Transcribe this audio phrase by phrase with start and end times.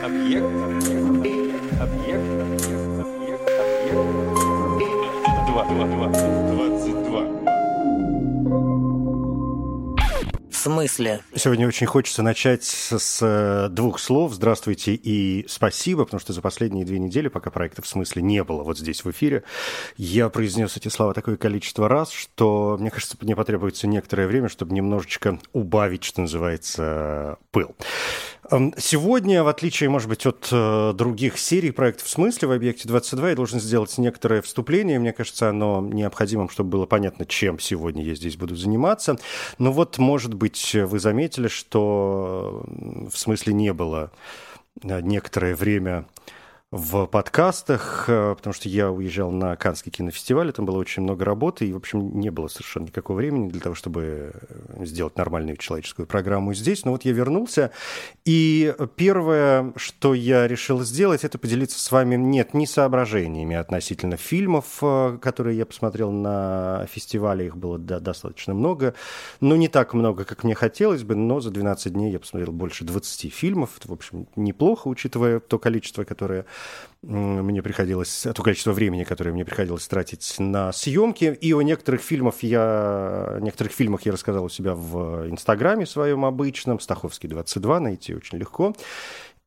[0.00, 0.44] Объект.
[0.44, 1.52] Объект.
[1.80, 2.22] Объект.
[2.22, 3.00] Объект.
[3.00, 4.12] Объект.
[5.46, 5.92] 22.
[5.92, 6.52] 22.
[6.56, 7.51] 22.
[10.62, 11.20] Смысле?
[11.34, 16.40] Сегодня очень хочется начать с, с э, двух слов «здравствуйте» и «спасибо», потому что за
[16.40, 19.42] последние две недели, пока проекта «в смысле» не было вот здесь в эфире,
[19.96, 24.72] я произнес эти слова такое количество раз, что, мне кажется, мне потребуется некоторое время, чтобы
[24.74, 27.74] немножечко убавить, что называется, пыл.
[28.50, 32.88] Эм, сегодня, в отличие, может быть, от э, других серий проектов «В смысле» в «Объекте
[32.88, 34.98] 22», я должен сделать некоторое вступление.
[34.98, 39.16] Мне кажется, оно необходимым, чтобы было понятно, чем сегодня я здесь буду заниматься.
[39.58, 40.51] Но вот, может быть,
[40.86, 44.10] вы заметили, что «В смысле» не было
[44.82, 46.06] э, некоторое время
[46.72, 51.66] в подкастах, э, потому что я уезжал на Каннский кинофестиваль, там было очень много работы,
[51.66, 56.06] и, в общем, не было совершенно никакого времени для того, чтобы э, сделать нормальную человеческую
[56.06, 56.86] программу здесь.
[56.86, 57.72] Но вот я вернулся,
[58.24, 64.78] и первое, что я решил сделать, это поделиться с вами, нет, не соображениями относительно фильмов,
[64.80, 68.94] э, которые я посмотрел на фестивале, их было достаточно много,
[69.42, 72.84] но не так много, как мне хотелось бы, но за 12 дней я посмотрел больше
[72.84, 76.46] 20 фильмов, это, в общем, неплохо, учитывая то количество, которое
[77.02, 81.36] мне приходилось, то количество времени, которое мне приходилось тратить на съемки.
[81.40, 86.78] И о некоторых фильмах я, некоторых фильмах я рассказал у себя в Инстаграме своем обычном,
[86.78, 88.74] Стаховский 22, найти очень легко.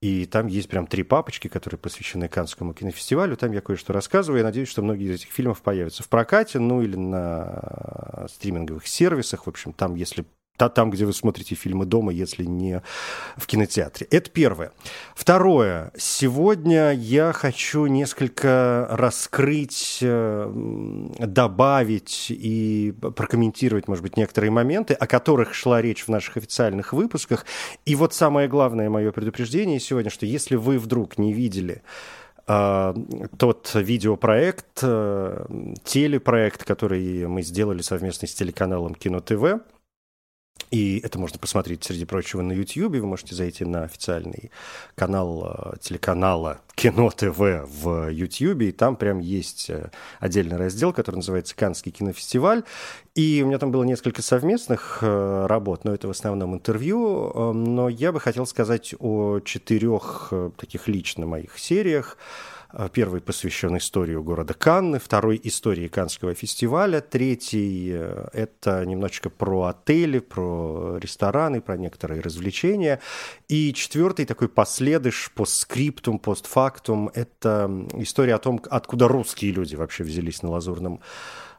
[0.02, 3.38] И там есть прям три папочки, которые посвящены Каннскому кинофестивалю.
[3.38, 4.39] Там я кое-что рассказываю.
[4.39, 9.45] Я надеюсь, что многие из этих фильмов появятся в прокате, ну или на стриминговых сервисах.
[9.45, 10.25] В общем, там, если
[10.58, 12.81] там, где вы смотрите фильмы дома, если не
[13.38, 14.08] в кинотеатре.
[14.09, 14.72] Это первое.
[15.16, 15.92] Второе.
[15.98, 25.53] Сегодня я хочу несколько раскрыть, э, добавить и прокомментировать, может быть, некоторые моменты, о которых
[25.53, 27.45] шла речь в наших официальных выпусках.
[27.86, 31.81] И вот самое главное мое предупреждение сегодня, что если вы вдруг не видели
[32.48, 32.94] э,
[33.38, 35.45] тот видеопроект, э,
[35.83, 39.61] телепроект, который мы сделали совместно с телеканалом Кино ТВ,
[40.71, 42.92] и это можно посмотреть, среди прочего, на YouTube.
[42.92, 44.52] Вы можете зайти на официальный
[44.95, 48.61] канал э, телеканала Кино ТВ в YouTube.
[48.61, 49.89] И там прям есть э,
[50.20, 52.64] отдельный раздел, который называется «Канский кинофестиваль».
[53.14, 57.53] И у меня там было несколько совместных э, работ, но это в основном интервью.
[57.53, 62.17] Но я бы хотел сказать о четырех таких лично моих сериях.
[62.77, 69.63] Э, первый посвящен истории города Канны, второй– истории Каннского фестиваля, третий э,– это немножечко про
[69.65, 72.99] отели, про рестораны, про некоторые развлечения.
[73.47, 80.43] И четвертый такой последыш, постскриптум, постфактум– это история о том, откуда русские люди вообще взялись
[80.43, 80.99] на Лазурном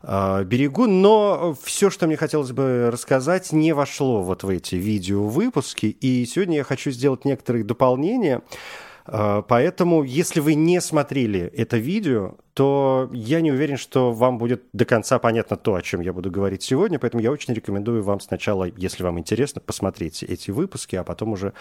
[0.02, 5.86] э, берегу, но все, что мне хотелось бы рассказать, не вошло вот в эти видеовыпуски,
[5.86, 8.42] и сегодня я хочу сделать некоторые дополнения,
[9.06, 14.86] Поэтому, если вы не смотрели это видео, то я не уверен, что вам будет до
[14.86, 18.64] конца понятно то, о чем я буду говорить сегодня, поэтому я очень рекомендую вам сначала,
[18.78, 21.52] если вам интересно, посмотреть эти выпуски, а потом уже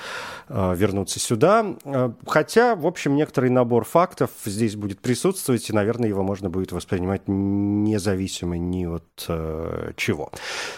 [0.47, 1.75] э, вернуться сюда.
[1.83, 6.71] Э, хотя, в общем, некоторый набор фактов здесь будет присутствовать, и, наверное, его можно будет
[6.71, 10.31] воспринимать независимо ни от э, чего.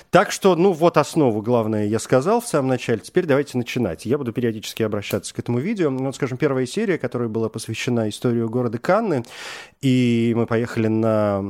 [0.10, 3.02] Так что, ну вот основу, главное, я сказал в самом начале.
[3.02, 4.08] Теперь давайте начинать.
[4.08, 5.92] Я буду периодически обращаться к этому видео.
[5.92, 9.24] Ну, вот, скажем, первая серия, которая была посвящена истории города Канны,
[9.80, 11.42] и и мы поехали на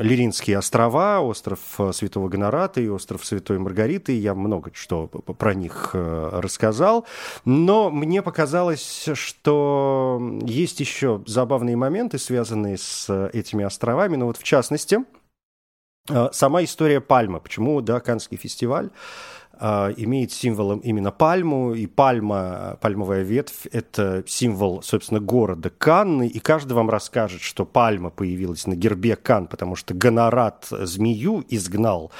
[0.00, 4.18] Лиринские острова, остров э, Святого Гонората и остров Святой Маргариты.
[4.18, 7.06] Я много что про них э, рассказал.
[7.44, 14.16] Но мне показалось, что есть еще забавные моменты, связанные с этими островами.
[14.16, 15.00] Ну вот в частности,
[16.08, 17.40] э, сама история Пальмы.
[17.40, 18.90] Почему, да, Каннский фестиваль
[19.60, 26.72] имеет символом именно пальму, и пальма, пальмовая ветвь– это символ, собственно, города Канны, и каждый
[26.72, 32.10] вам расскажет, что пальма появилась на гербе Кан, потому что гонорат змею изгнал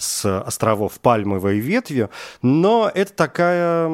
[0.00, 2.10] с островов пальмовой ветвью,
[2.42, 3.88] но это такая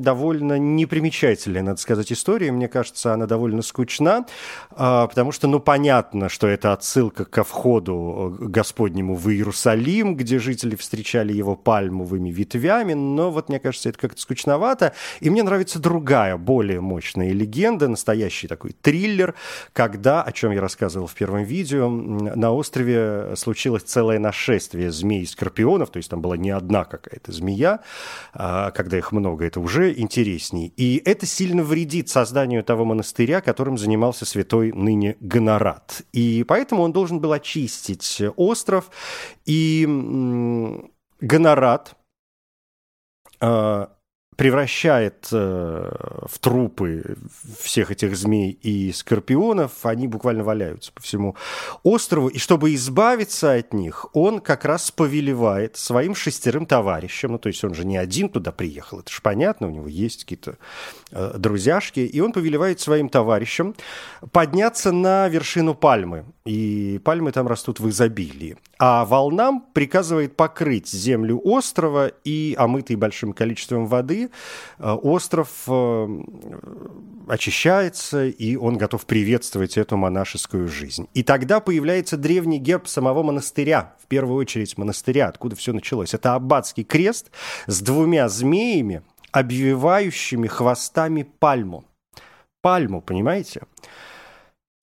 [0.00, 2.52] довольно непримечательная, надо сказать, история.
[2.52, 4.26] Мне кажется, она довольно скучна,
[4.70, 10.38] а, потому что, ну, понятно, что это отсылка ко входу э, Господнему в Иерусалим, где
[10.38, 14.92] жители встречали его пальмовыми ветвями, но вот мне кажется, это как-то скучновато.
[15.20, 19.34] И мне нравится другая, более мощная легенда, настоящий такой триллер,
[19.72, 25.34] когда, о чем я рассказывал в первом видео, на острове случилось целое нашествие змей из
[25.46, 27.80] скорпионов, то есть там была не одна какая-то змея,
[28.34, 30.72] а когда их много, это уже интересней.
[30.76, 36.02] И это сильно вредит созданию того монастыря, которым занимался святой ныне Гонорат.
[36.12, 38.90] И поэтому он должен был очистить остров,
[39.44, 39.86] и
[41.20, 41.96] Гонорат,
[43.40, 43.95] а,
[44.36, 45.90] превращает э,
[46.26, 47.16] в трупы
[47.58, 51.36] всех этих змей и скорпионов, они буквально валяются по всему
[51.82, 52.28] острову.
[52.28, 57.64] И чтобы избавиться от них, он как раз повелевает своим шестерым товарищам, ну то есть
[57.64, 60.58] он же не один туда приехал, это же понятно, у него есть какие-то
[61.10, 63.74] э, друзьяшки, и он повелевает своим товарищам
[64.32, 66.26] подняться на вершину пальмы.
[66.44, 68.56] И пальмы там растут в изобилии.
[68.78, 74.30] А волнам приказывает покрыть землю острова и омытый большим количеством воды
[74.78, 76.08] Э, остров э,
[77.28, 81.08] очищается, и он готов приветствовать эту монашескую жизнь.
[81.14, 86.14] И тогда появляется древний герб самого монастыря, в первую очередь монастыря, откуда все началось.
[86.14, 87.30] Это аббатский крест
[87.66, 89.02] с двумя змеями,
[89.32, 91.84] обвивающими хвостами пальму.
[92.60, 93.62] Пальму, понимаете?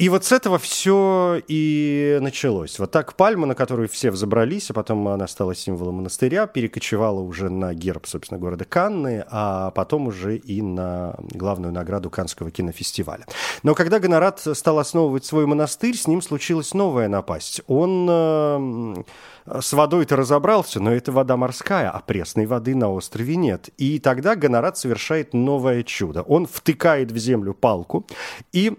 [0.03, 2.77] И вот с этого все и началось.
[2.77, 7.49] Вот так пальма, на которую все взобрались, а потом она стала символом монастыря, перекочевала уже
[7.49, 13.25] на герб, собственно, города Канны, а потом уже и на главную награду Каннского кинофестиваля.
[13.63, 17.61] Но когда Гонорат стал основывать свой монастырь, с ним случилась новая напасть.
[17.67, 19.03] Он э,
[19.61, 23.69] с водой-то разобрался, но это вода морская, а пресной воды на острове нет.
[23.77, 26.23] И тогда Гонорат совершает новое чудо.
[26.23, 28.05] Он втыкает в землю палку
[28.51, 28.77] и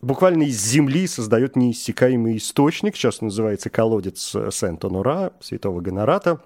[0.00, 6.40] буквально из земли создает неиссякаемый источник, сейчас называется колодец Сент-Онура, святого Гонората.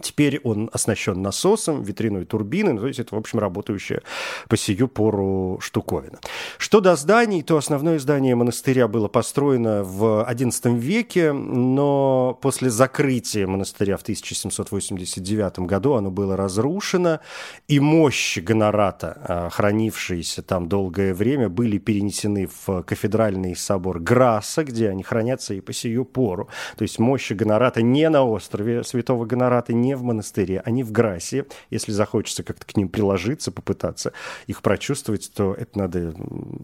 [0.00, 4.02] Теперь он оснащен насосом, ветряной турбиной, ну, то есть это, в общем, работающая
[4.48, 6.18] по сию пору штуковина.
[6.58, 13.46] Что до зданий, то основное здание монастыря было построено в XI веке, но после закрытия
[13.46, 17.20] монастыря в 1789 году оно было разрушено,
[17.68, 24.88] и мощи гонората, а, хранившиеся там долгое время, были перенесены в кафедральный собор Граса, где
[24.88, 26.48] они хранятся и по сию пору.
[26.76, 31.46] То есть мощи гонората не на острове Святого Гонората, не в монастыре, они в Грасе.
[31.70, 34.12] Если захочется как-то к ним приложиться, попытаться
[34.46, 36.14] их прочувствовать, то это надо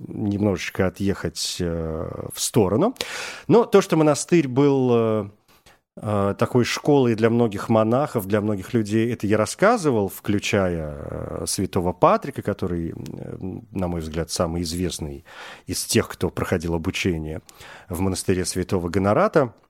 [0.09, 2.95] немножечко отъехать э, в сторону.
[3.49, 5.31] Но то, что монастырь был э,
[5.97, 12.43] э, такой школой для многих монахов, для многих людей, это я рассказывал, включая святого Патрика,
[12.43, 12.95] который,
[13.71, 15.25] на мой взгляд, самый известный
[15.67, 17.43] из тех, кто проходил обучение
[17.89, 19.55] в монастыре святого Гонората–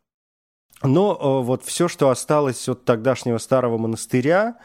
[0.82, 4.56] но э, вот все, что осталось от тогдашнего старого монастыря,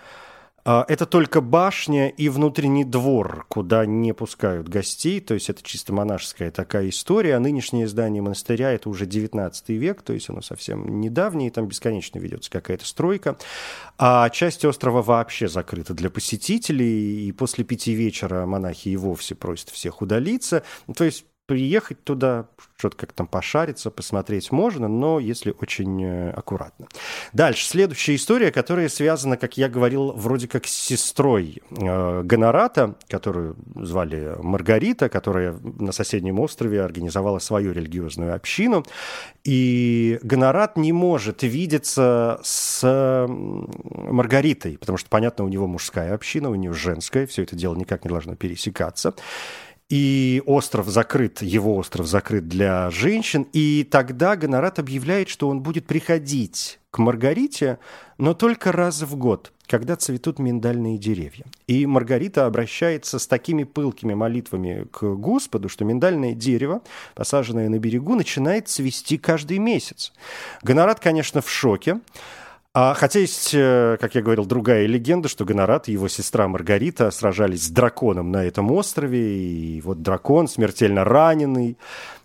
[0.64, 5.92] э, это только башня и внутренний двор, куда не пускают гостей, то есть это чисто
[5.92, 7.36] монашеская такая история.
[7.36, 12.18] А нынешнее здание монастыря– это уже 19 век, то есть оно совсем недавнее, там бесконечно
[12.18, 13.38] ведется какая-то стройка.
[13.98, 19.70] А часть острова вообще закрыта для посетителей, и после пяти вечера монахи и вовсе просят
[19.70, 20.64] всех удалиться.
[20.96, 22.48] То есть приехать туда,
[22.78, 26.88] что-то как там пошариться, посмотреть можно, но если очень э, аккуратно.
[27.34, 33.56] Дальше, следующая история, которая связана, как я говорил, вроде как с сестрой э, Гонората, которую
[33.76, 38.84] звали Маргарита, которая на соседнем острове организовала свою религиозную общину.
[39.44, 46.56] И Гонорат не может видеться с Маргаритой, потому что, понятно, у него мужская община, у
[46.56, 49.14] нее женская, все это дело никак не должно пересекаться
[49.90, 55.86] и остров закрыт, его остров закрыт для женщин, и тогда Гонорат объявляет, что он будет
[55.86, 57.78] приходить к Маргарите,
[58.18, 61.46] но только раз в год, когда цветут миндальные деревья.
[61.68, 66.82] И Маргарита обращается с такими пылкими молитвами к Господу, что миндальное дерево,
[67.14, 70.14] посаженное на берегу, начинает цвести каждый месяц.
[70.64, 72.00] Гонорат, конечно, в шоке,
[72.78, 77.10] а, хотя есть, э, как я говорил, другая легенда, что Гонорат и его сестра Маргарита
[77.10, 81.78] сражались с драконом на этом острове, и вот дракон, смертельно раненый,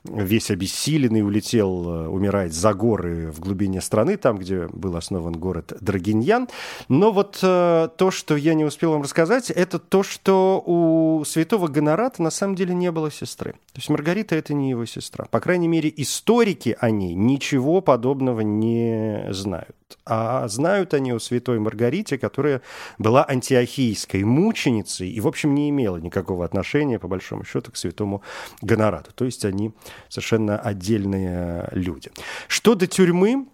[0.03, 5.73] весь обессиленный, улетел э, умирать за горы в глубине страны, там, где был основан город
[5.81, 6.49] Драгиньян.
[6.89, 11.69] Но вот э, то, что я не успел вам рассказать, это то, что у святого
[11.69, 13.53] Гонората на самом деле не было сестры.
[13.53, 15.27] То есть Маргарита– это не его сестра.
[15.31, 19.77] По крайней мере, историки о ней ничего подобного не знают.
[20.05, 22.63] А знают они о святой Маргарите, которая
[22.99, 28.23] была антиохийской мученицей и, в общем, не имела никакого отношения, по большому счету, к святому
[28.63, 29.13] Гонорату.
[29.13, 29.73] То есть они
[30.09, 32.11] совершенно отдельные люди.
[32.49, 33.47] Что до тюрьмы,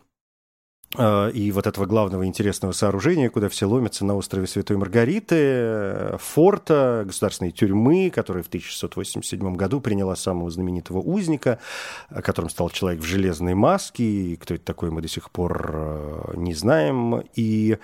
[1.34, 7.50] и вот этого главного интересного сооружения, куда все ломятся на острове Святой Маргариты, форта, государственной
[7.50, 11.58] тюрьмы, которая в 1687 году приняла самого знаменитого узника,
[12.22, 16.32] которым стал человек в железной маске, и кто это такой, мы до сих пор э,
[16.36, 17.22] не знаем.
[17.34, 17.78] И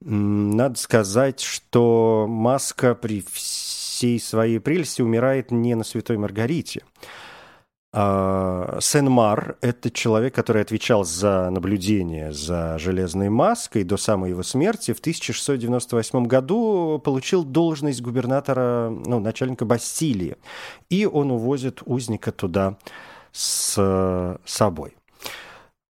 [0.00, 7.06] надо сказать, что маска при всей своей прелести умирает не на Святой Маргарите, А,
[7.92, 14.92] Сен-Мар– это человек, который отвечал за наблюдение за железной маской до самой его смерти.
[14.92, 20.36] В 1698 году получил должность губернатора, ну, начальника Бастилии.
[20.90, 22.76] И он увозит узника туда
[23.32, 24.96] с собой.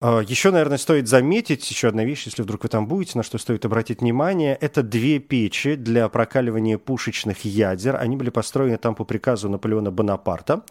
[0.07, 3.39] А, еще, наверное, стоит заметить, еще одна вещь, если вдруг вы там будете, на что
[3.39, 7.97] стоит обратить внимание, это две печи для прокаливания пушечных ядер.
[7.97, 10.63] Они были построены там по приказу Наполеона Бонапарта.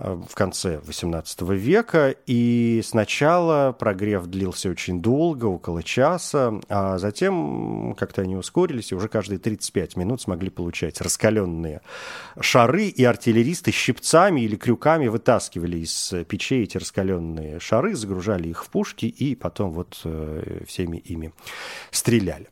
[0.00, 7.96] Э, в конце XVIII века, и сначала прогрев длился очень долго, около часа, а затем
[7.98, 11.80] как-то они ускорились, и уже каждые 35 минут смогли получать раскаленные
[12.40, 18.68] шары, и артиллеристы щипцами или крюками вытаскивали из печей эти раскаленные шары, загружали их в
[18.68, 21.32] пушки, и потом вот э, всеми ими
[21.90, 22.48] стреляли.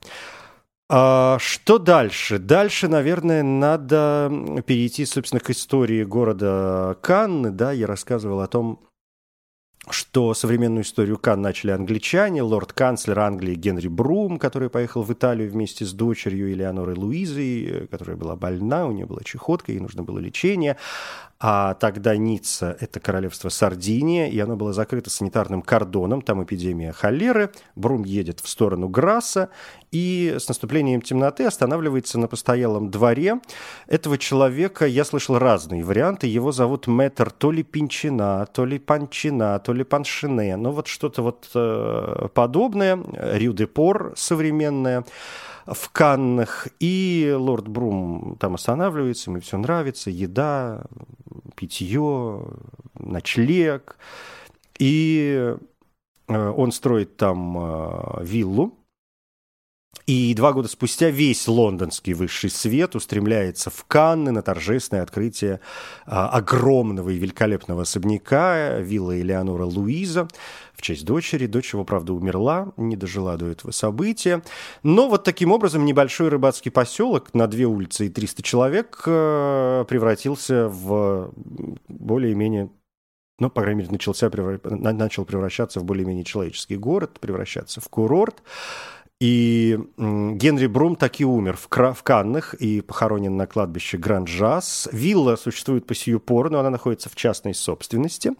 [0.88, 2.38] А что дальше?
[2.38, 4.30] Дальше, наверное, надо
[4.66, 7.50] перейти, собственно, к истории города Канны.
[7.50, 8.86] Да, я рассказывал о том,
[9.90, 15.84] что современную историю Кан начали англичане, лорд-канцлер Англии Генри Брум, который поехал в Италию вместе
[15.84, 20.76] с дочерью Элеонорой Луизой, которая была больна, у нее была чехотка, ей нужно было лечение.
[21.38, 27.52] А тогда Ницца– это королевство Сардиния, и оно было закрыто санитарным кордоном, там эпидемия холеры.
[27.74, 29.50] Брум едет в сторону Грасса,
[29.92, 33.40] и с наступлением темноты останавливается на постоялом дворе.
[33.86, 36.26] Этого человека я слышал разные варианты.
[36.26, 40.56] Его зовут Мэтр то ли Пинчина, то ли Панчина, то ли Паншине.
[40.56, 42.98] Ну вот что-то вот э, подобное.
[43.12, 45.04] Рю-де-Пор современное
[45.66, 50.84] в Каннах, и лорд Брум там останавливается, ему все нравится, еда,
[51.56, 52.46] питье,
[52.94, 53.98] ночлег,
[54.78, 55.56] и
[56.28, 58.78] э, он строит там э, виллу,
[60.06, 65.58] и два года спустя весь лондонский высший свет устремляется в Канны на торжественное открытие
[66.04, 70.28] а, огромного и великолепного особняка виллы Элеонора Луиза
[70.76, 71.46] в честь дочери.
[71.46, 74.42] Дочь его, правда, умерла, не дожила до этого события.
[74.82, 80.68] Но вот таким образом небольшой рыбацкий поселок на две улицы и 300 человек э, превратился
[80.68, 81.32] в
[81.88, 82.70] более-менее
[83.38, 88.42] ну, по крайней мере, начался, начал превращаться в более-менее человеческий город, превращаться в курорт.
[89.18, 94.90] И Генри Брум таки умер в, в Каннах и похоронен на кладбище Гранд-Жас.
[94.92, 98.32] Вилла существует по сию пору, но она находится в частной собственности.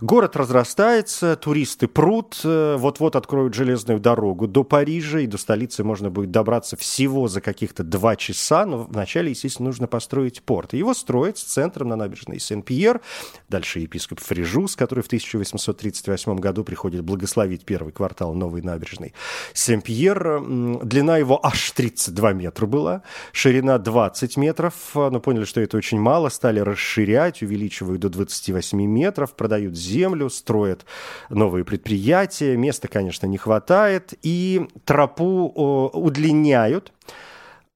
[0.00, 6.08] Город разрастается, туристы прут, э, вот-вот откроют железную дорогу до Парижа, и до столицы можно
[6.08, 10.72] будет добраться всего за каких-то два часа, но вначале, естественно, нужно построить порт.
[10.72, 13.02] Его строят с центром на набережной Сен-Пьер,
[13.50, 19.12] дальше епископ Фрижус, который в 1838 году приходит благословить первый квартал новой набережной
[19.52, 20.40] Сен-Пьер, Пьер,
[20.84, 23.02] длина его аж 32 метра была,
[23.32, 29.34] ширина 20 метров, но поняли, что это очень мало, стали расширять, увеличивают до 28 метров,
[29.34, 30.84] продают землю, строят
[31.30, 35.48] новые предприятия, места, конечно, не хватает, и тропу
[35.92, 36.92] удлиняют,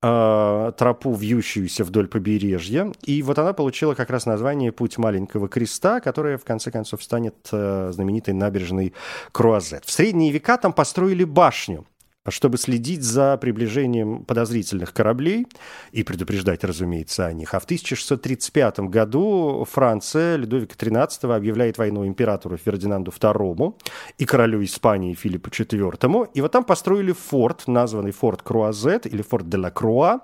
[0.01, 2.93] а, тропу, вьющуюся вдоль побережья.
[3.03, 7.35] И вот она получила как раз название «Путь маленького креста», которая в конце концов станет
[7.51, 8.95] э, знаменитой набережной
[9.33, 9.85] Круазет.
[9.85, 11.85] В средние века там построили башню
[12.31, 15.47] чтобы следить за приближением подозрительных кораблей
[15.93, 17.55] и предупреждать, разумеется, о них.
[17.55, 23.75] А в 1635 году Франция Людовика XIII объявляет войну императору Фердинанду II
[24.19, 26.31] и королю Испании Филиппу IV.
[26.35, 30.21] И вот там построили форт, названный форт Круазет или форт де ла Круа.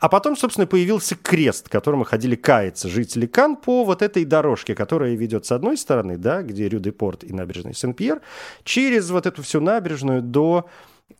[0.00, 4.74] А потом, собственно, появился крест, к которому ходили каяться жители Кан по вот этой дорожке,
[4.74, 8.20] которая ведет с одной стороны, да, где Рю-де-Порт и набережная Сен-Пьер,
[8.64, 10.66] через вот эту всю набережную до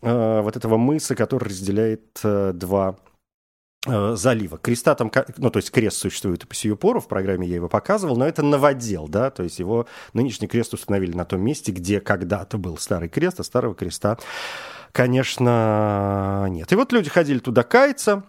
[0.03, 2.97] Э, вот этого мыса, который разделяет э, два
[3.87, 4.59] э, залива.
[4.59, 7.69] Креста там, ну, то есть крест существует и по сию пору, в программе я его
[7.69, 12.01] показывал, но это новодел, да, то есть его нынешний крест установили на том месте, где
[12.01, 14.19] когда-то был старый крест, а старого креста,
[14.93, 16.71] конечно, нет.
[16.73, 18.25] И вот люди ходили туда каяться,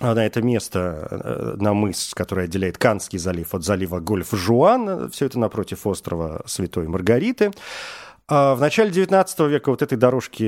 [0.00, 5.88] на это место, на мыс, который отделяет Канский залив от залива Гольф-Жуан, все это напротив
[5.88, 7.50] острова Святой Маргариты.
[8.30, 10.44] А в начале 19 века вот этой дорожки,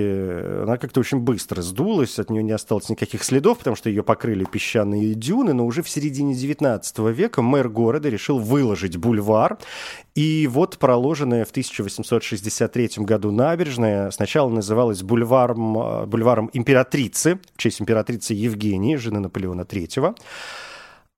[0.64, 4.44] она как-то очень быстро сдулась, от нее не осталось никаких следов, потому что ее покрыли
[4.44, 9.56] песчаные дюны, но уже в середине 19 века мэр города решил выложить бульвар,
[10.14, 18.34] и вот проложенная в 1863 году набережная сначала называлась бульваром, бульваром императрицы, в честь императрицы
[18.34, 20.14] Евгении, жены Наполеона III,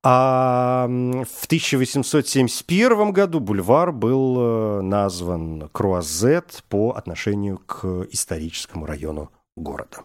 [0.04, 9.98] а в 1871 году бульвар был э, назван Круазет по отношению к историческому району города.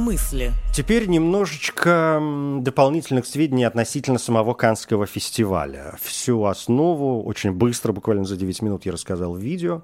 [0.00, 0.52] смысле?
[0.72, 2.20] Теперь немножечко
[2.60, 5.94] дополнительных сведений относительно самого Канского фестиваля.
[6.00, 9.82] Всю основу очень быстро, буквально за 9 минут я рассказал в видео.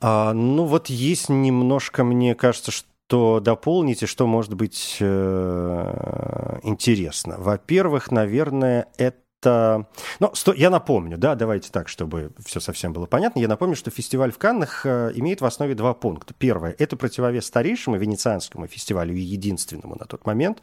[0.00, 7.36] А, ну вот есть немножко, мне кажется, что дополните, что может быть э, интересно.
[7.38, 9.86] Во-первых, наверное, это это...
[10.18, 10.52] Ну, сто...
[10.52, 13.40] я напомню, да, давайте так, чтобы все совсем было понятно.
[13.40, 16.34] Я напомню, что фестиваль в Каннах э, имеет в основе два пункта.
[16.34, 20.58] Первое– это противовес старейшему венецианскому фестивалю и единственному на тот момент,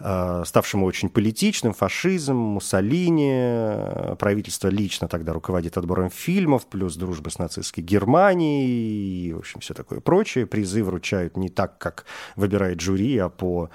[0.00, 7.38] э, ставшему очень политичным, фашизм, Муссолини, правительство лично тогда руководит отбором фильмов, плюс дружба с
[7.38, 10.46] нацистской Германией и, в общем, все такое прочее.
[10.46, 12.04] Призы вручают не так, как
[12.36, 13.70] выбирает жюри, а по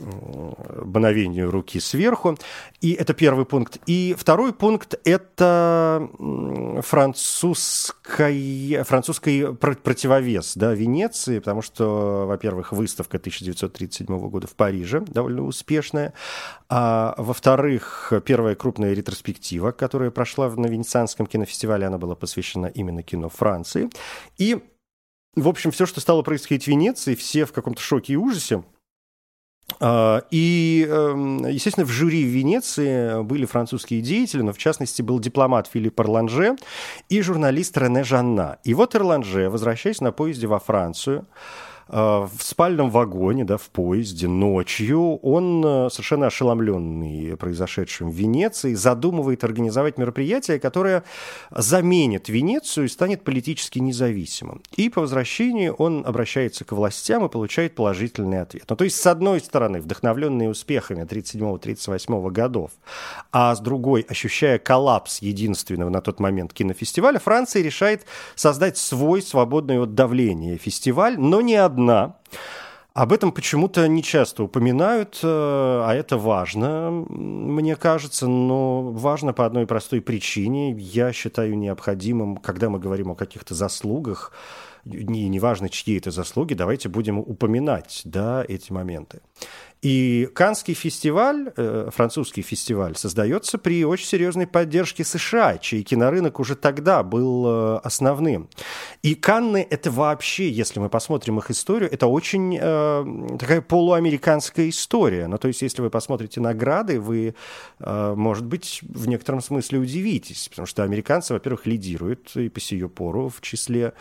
[0.00, 2.36] мановению руки сверху.
[2.80, 3.78] И это первый пункт.
[3.86, 6.08] И второй пункт– это
[6.82, 16.14] французский, французский противовес да, Венеции, потому что, во-первых, выставка 1937 года в Париже довольно успешная,
[16.68, 23.28] а во-вторых, первая крупная ретроспектива, которая прошла на Венецианском кинофестивале, она была посвящена именно кино
[23.28, 23.90] Франции.
[24.38, 24.58] И,
[25.34, 28.62] в общем, все, что стало происходить в Венеции, все в каком-то шоке и ужасе,
[29.80, 35.68] и, эм, естественно, в жюри в Венеции были французские деятели, но в частности был дипломат
[35.68, 36.56] Филипп Эрланже
[37.08, 38.58] и журналист Рене Жанна.
[38.64, 41.26] И вот Эрланже, возвращаясь на поезде во Францию,
[41.90, 45.16] в спальном вагоне, да, в поезде ночью.
[45.22, 51.02] Он, э, совершенно ошеломленный произошедшим в Венеции, задумывает организовать мероприятие, которое
[51.50, 54.62] заменит Венецию и станет политически независимым.
[54.76, 58.64] И по возвращении он обращается к властям и получает положительный ответ.
[58.68, 62.70] Ну, то есть, с одной стороны, вдохновленный успехами 37-38 годов,
[63.32, 68.06] а с другой, ощущая коллапс единственного на тот момент кинофестиваля, Франция решает
[68.36, 72.16] создать свой свободный от давления фестиваль, но не одно одна.
[72.92, 79.46] Об этом почему-то не часто упоминают, э, а это важно, мне кажется, но важно по
[79.46, 80.72] одной простой причине.
[80.72, 84.32] Я считаю необходимым, когда мы говорим о каких-то заслугах,
[84.84, 89.20] не, неважно, чьи это заслуги, давайте будем упоминать да, эти моменты.
[89.82, 96.54] И Канский фестиваль, э, французский фестиваль, создается при очень серьезной поддержке США, чей кинорынок уже
[96.54, 98.50] тогда был э, основным.
[99.02, 105.26] И Канны– это вообще, если мы посмотрим их историю, это очень э, такая полуамериканская история.
[105.28, 107.34] Ну, то есть, если вы посмотрите награды, вы,
[107.78, 112.90] э, может быть, в некотором смысле удивитесь, потому что американцы, во-первых, лидируют и по сию
[112.90, 113.94] пору в числе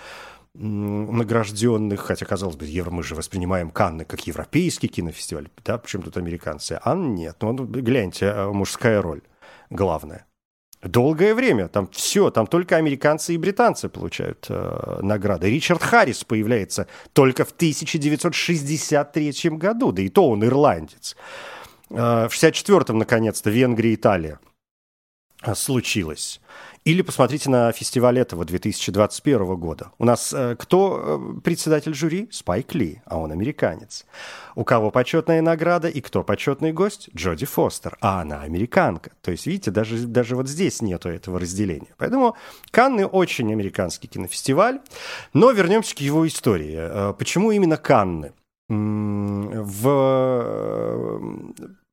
[0.55, 6.17] награжденных, хотя, казалось бы, Евро мы же воспринимаем Канны как европейский кинофестиваль, да, почему тут
[6.17, 9.21] американцы, а нет, ну, гляньте, э, мужская роль
[9.69, 10.25] главная.
[10.81, 15.49] Долгое время, там все, там только американцы и британцы получают э, награды.
[15.49, 21.17] Ричард Харрис появляется только в 1963 году, да и то он ирландец.
[21.89, 24.39] Э, в 64-м, наконец-то, Венгрия и Италия
[25.53, 26.41] случилось.
[26.85, 29.91] Или посмотрите на фестиваль этого 2021 года.
[29.97, 32.29] У нас э, кто э, председатель жюри?
[32.31, 34.05] Спайк Ли, а он американец.
[34.55, 37.09] У кого почетная награда и кто почетный гость?
[37.15, 39.11] Джоди Фостер, а она американка.
[39.21, 41.93] То есть, видите, даже, даже вот здесь нету этого разделения.
[41.97, 42.37] Поэтому
[42.71, 44.79] Канны очень американский кинофестиваль.
[45.33, 46.75] Но вернемся к его истории.
[46.77, 48.33] Э, почему именно Канны?
[48.69, 49.89] В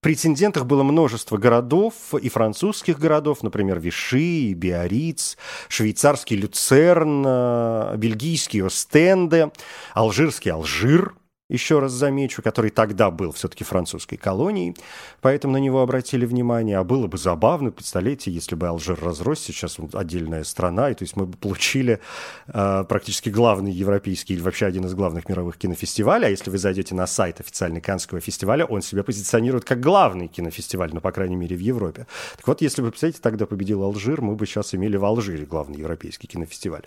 [0.07, 5.37] претендентах было множество городов, и французских городов, например, Виши, Биориц,
[5.69, 9.51] швейцарский Люцерн, э, бельгийский Остенде,
[9.95, 11.13] алжирский Алжир–
[11.49, 14.77] еще раз замечу, который тогда был все-таки французской колонией,
[15.21, 16.79] поэтому на него обратили внимание.
[16.79, 21.05] А было бы забавно, представляете, если бы Алжир разросся, сейчас он отдельная страна, и то
[21.05, 22.01] есть мы бы получили
[22.49, 26.27] э, практически главный европейский или вообще один из главных мировых кинофестивалей.
[26.27, 30.91] А если вы зайдете на сайт официальный Канского фестиваля, он себя позиционирует как главный кинофестиваль,
[30.93, 32.09] ну, по крайней мере, в Европе.
[32.37, 35.79] Так вот, если бы, представляете, тогда победил Алжир, мы бы сейчас имели в Алжире главный
[35.79, 36.83] европейский кинофестиваль.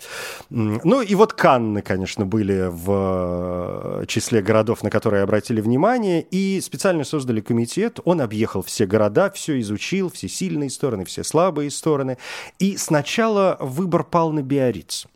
[0.50, 7.04] Ну и вот Канны, конечно, были в числе городов, на которые обратили внимание, и специально
[7.04, 8.00] создали комитет.
[8.04, 12.18] Он объехал все города, все изучил, все сильные стороны, все слабые стороны.
[12.58, 15.06] И сначала выбор пал на Биориц.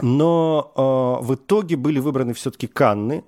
[0.00, 3.22] Но э, в итоге были выбраны все-таки Канны.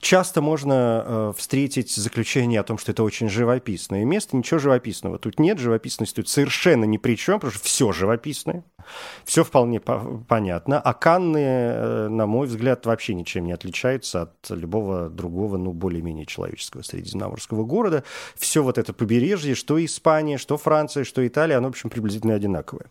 [0.00, 4.36] Часто можно э, встретить заключение о том, что это очень живописное место.
[4.36, 5.58] Ничего живописного тут нет.
[5.58, 8.64] Живописность тут совершенно ни при чем, потому что все живописное.
[9.24, 10.80] Все вполне по понятно.
[10.80, 16.26] А Канны, э, на мой взгляд, вообще ничем не отличаются от любого другого, ну, более-менее
[16.26, 18.04] человеческого средиземноморского города.
[18.36, 22.86] Все вот это побережье, что Испания, что Франция, что Италия, оно, в общем, приблизительно одинаковое.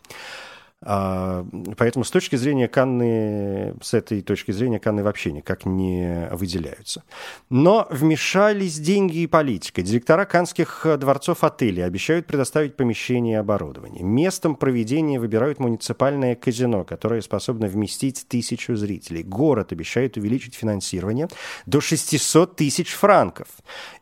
[0.84, 1.44] А,
[1.76, 7.04] поэтому с точки зрения Канны, с этой точки зрения Канны вообще никак не выделяются.
[7.50, 9.82] Но вмешались деньги и политика.
[9.82, 14.04] Директора канских дворцов отелей обещают предоставить помещение и оборудование.
[14.04, 19.24] Местом проведения выбирают муниципальное казино, которое способно вместить тысячу зрителей.
[19.24, 21.28] Город обещает увеличить финансирование
[21.66, 23.48] до 600 тысяч франков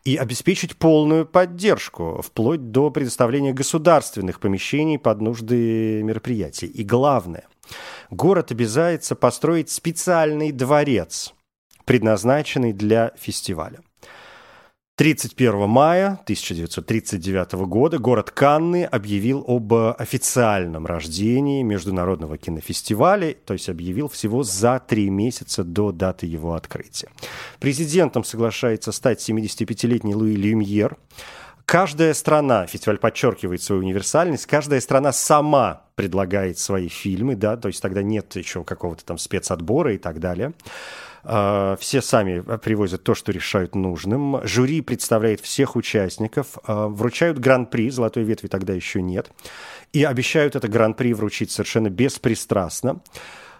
[0.03, 6.64] и обеспечить полную поддержку, вплоть до предоставления государственных помещений под нужды мероприятий.
[6.65, 7.45] И главное,
[8.09, 11.33] город обязается построить специальный дворец,
[11.85, 13.79] предназначенный для фестиваля.
[14.97, 24.07] 31 мая 1939 года город Канны объявил об официальном рождении Международного кинофестиваля, то есть объявил
[24.07, 27.09] всего за три месяца до даты его открытия.
[27.59, 30.95] Президентом соглашается стать 75-летний Луи Люмьер.
[31.65, 37.81] Каждая страна, фестиваль подчеркивает свою универсальность, каждая страна сама предлагает свои фильмы, да, то есть
[37.81, 40.53] тогда нет еще какого-то там спецотбора и так далее.
[41.23, 44.45] А, все сами привозят то, что решают нужным.
[44.45, 46.57] Жюри представляет всех участников.
[46.65, 49.31] А, вручают гран-при, золотой ветви тогда еще нет.
[49.91, 53.01] И обещают это гран-при вручить совершенно беспристрастно.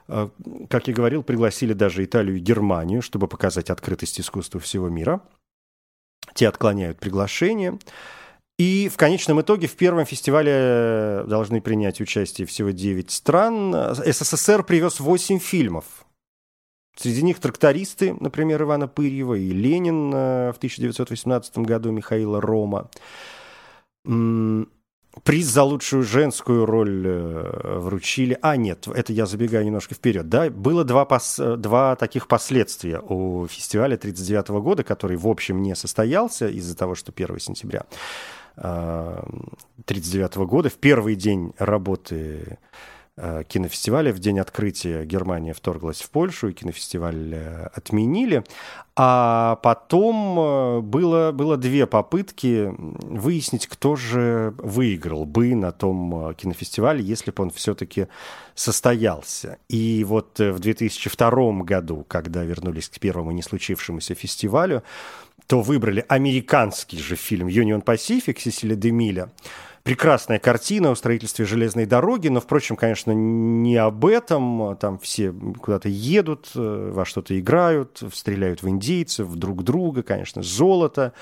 [0.08, 0.30] А,
[0.70, 5.22] как я говорил, пригласили даже Италию и Германию, чтобы показать открытость искусства всего мира.
[6.36, 7.80] Те отклоняют приглашение.
[8.60, 13.96] И в конечном итоге в первом фестивале должны принять участие всего 9 стран.
[13.96, 16.06] СССР привез 8 фильмов
[16.98, 22.90] Среди них трактористы, например, Ивана Пырьева и Ленин э, в 1918 году Михаила Рома.
[25.24, 28.38] Приз за лучшую женскую роль э, вручили.
[28.42, 30.30] А, нет, это я забегаю немножко вперед.
[30.30, 31.40] Да, было два, пос...
[31.40, 37.12] два таких последствия у фестиваля 1939 года, который, в общем, не состоялся из-за того, что
[37.16, 37.86] 1 сентября
[38.58, 44.12] 1939 э, года, в первый день работы Э, кинофестиваля.
[44.12, 48.44] В день открытия Германия вторглась в Польшу, и кинофестиваль э, отменили.
[48.98, 57.04] А потом э, было, было две попытки выяснить, кто же выиграл бы на том кинофестивале,
[57.04, 58.08] если бы он все-таки
[58.54, 59.60] состоялся.
[59.70, 64.84] И вот в 2002 году, когда вернулись к первому не случившемуся фестивалю,
[65.48, 69.32] то выбрали американский же фильм «Юнион Пасифик» Сесили Демиля,
[69.86, 74.76] прекрасная картина о строительстве железной дороги, но, впрочем, конечно, не об этом.
[74.78, 81.14] Там все куда-то едут, э, во что-то играют, стреляют в индейцев, друг друга, конечно, золото.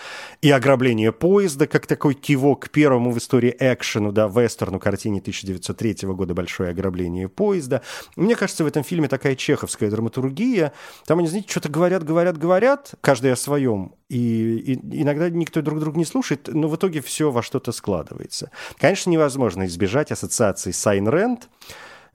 [0.42, 6.08] И ограбление поезда, как такой кивок к первому в истории экшену, да, вестерну картине 1903
[6.14, 7.82] года «Большое ограбление поезда».
[8.16, 10.72] Мне кажется, в этом фильме такая чеховская драматургия.
[11.06, 13.96] Там они, знаете, что-то говорят, говорят, говорят, каждый о своем.
[14.14, 18.52] И, и иногда никто друг друга не слушает, но в итоге все во что-то складывается.
[18.78, 21.50] Конечно, невозможно избежать ассоциации с Айн Рэнд,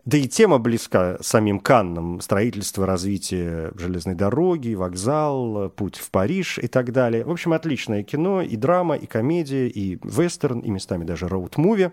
[0.04, 2.20] да и тема близка самим Каннам.
[2.20, 7.24] Строительство, развитие железной дороги, вокзал, путь в Париж и так далее.
[7.24, 11.90] В общем, отличное кино, и драма, и комедия, и вестерн, и местами даже роуд-муви.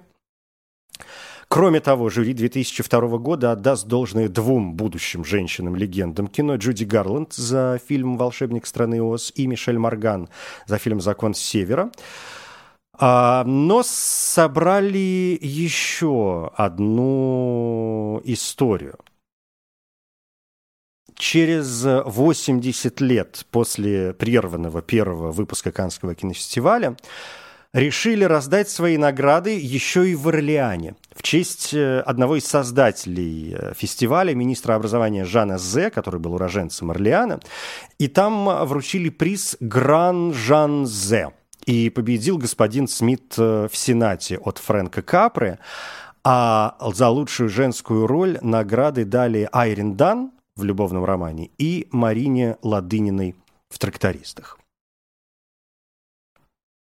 [1.47, 8.17] Кроме того, жюри 2002 года отдаст должное двум будущим женщинам-легендам кино Джуди Гарланд за фильм
[8.17, 10.27] «Волшебник страны Оз» и Мишель Морган
[10.65, 11.91] за фильм «Закон севера».
[12.97, 18.97] А, но собрали еще одну историю.
[21.15, 26.97] Через 80 лет после прерванного первого выпуска Канского кинофестиваля
[27.71, 33.73] решили раздать свои награды еще и в Орлеане в честь э, одного из создателей э,
[33.73, 37.39] фестиваля, министра образования Жана Зе, который был уроженцем Орлеана.
[37.97, 41.31] И там вручили приз Гран Жан Зе.
[41.65, 45.59] И победил господин Смит э, в Сенате от Фрэнка Капре.
[46.23, 53.35] А за лучшую женскую роль награды дали Айрин Дан в любовном романе и Марине Ладыниной
[53.69, 54.57] в «Трактористах».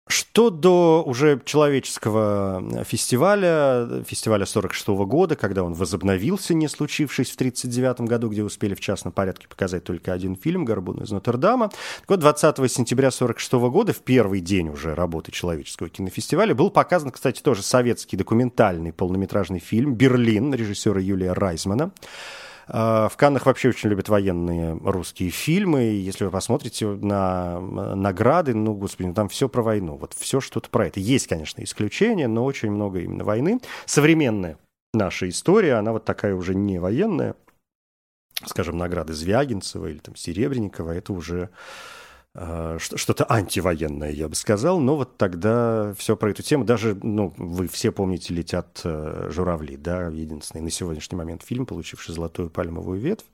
[0.06, 7.36] Что до уже человеческого фестиваля, фестиваля 46 -го года, когда он возобновился, не случившись в
[7.36, 11.72] 1939 году, где успели в частном порядке показать только один фильм «Горбун из Нотр-Дама».
[12.10, 17.10] Вот, 20 сентября 46 -го года, в первый день уже работы человеческого кинофестиваля, был показан,
[17.12, 21.94] кстати, тоже советский документальный полнометражный фильм «Берлин» режиссера Юлия Райзмана.
[22.68, 25.82] А, в Каннах вообще очень любят военные русские фильмы.
[25.82, 29.98] Если вы посмотрите на награды, ну, господи, там все про войну.
[29.98, 31.00] Вот все что-то про это.
[31.00, 33.60] Есть, конечно, исключения, но очень много именно войны.
[33.86, 34.58] Современная
[34.94, 37.36] наша история, она вот такая уже не военная.
[38.46, 41.50] Скажем, награды Звягинцева или там Серебренникова, это уже э,
[42.36, 47.68] что-то антивоенное, я бы сказал, но вот тогда все про эту тему, даже, ну, вы
[47.68, 53.26] все помните «Летят э, журавли», да, единственный на сегодняшний момент фильм, получивший «Золотую пальмовую ветвь»,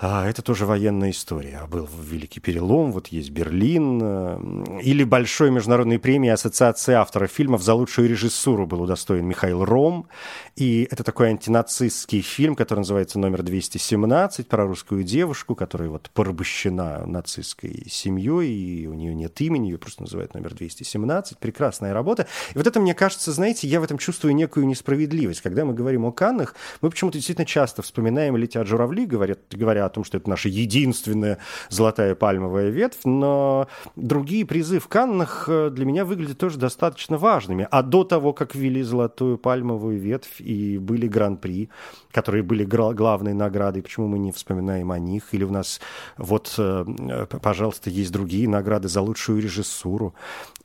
[0.00, 1.62] а это тоже военная история.
[1.68, 4.00] Был Великий Перелом, вот есть Берлин.
[4.00, 10.06] Э, или большой международной премии Ассоциации авторов фильмов за лучшую режиссуру был удостоен Михаил Ром.
[10.54, 17.04] И это такой антинацистский фильм, который называется «Номер 217» про русскую девушку, которая вот порабощена
[17.04, 21.38] нацистской семьей, и у нее нет имени, ее просто называют «Номер 217».
[21.40, 22.28] Прекрасная работа.
[22.54, 25.40] И вот это, мне кажется, знаете, я в этом чувствую некую несправедливость.
[25.40, 29.90] Когда мы говорим о Каннах, мы почему-то действительно часто вспоминаем «Летят журавли», говорят, говоря о
[29.90, 35.84] том, что это наша единственная золотая пальмовая ветвь, но другие призы в Каннах э, для
[35.84, 37.66] меня выглядят тоже достаточно важными.
[37.70, 41.70] А до того, как ввели золотую пальмовую ветвь и были гран-при,
[42.12, 45.32] которые были главной наградой, почему мы не вспоминаем о них?
[45.32, 45.80] Или у нас
[46.16, 50.14] вот, э, пожалуйста, есть другие награды за лучшую режиссуру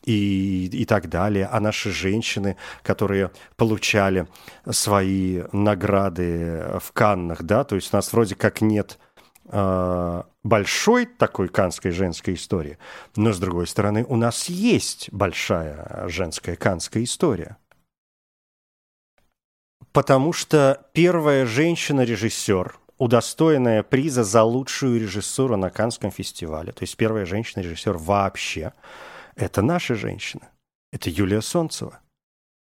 [0.05, 1.47] и, и так далее.
[1.51, 4.27] А наши женщины, которые получали
[4.69, 8.99] свои награды в Каннах, да, то есть у нас вроде как нет
[10.43, 12.77] большой такой канской женской истории,
[13.15, 17.57] но с другой стороны у нас есть большая женская канская история.
[19.91, 27.25] Потому что первая женщина-режиссер, удостоенная приза за лучшую режиссуру на Канском фестивале, то есть первая
[27.25, 28.73] женщина-режиссер вообще,
[29.35, 30.49] это наша женщина.
[30.91, 31.99] Это Юлия Солнцева.